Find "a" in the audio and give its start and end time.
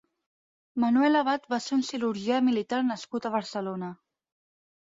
3.29-3.33